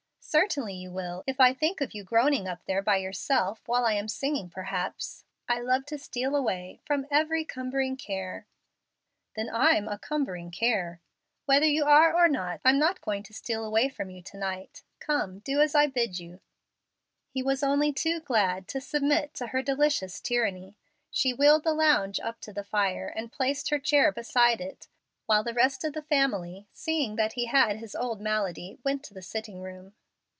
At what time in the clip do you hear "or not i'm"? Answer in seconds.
12.15-12.79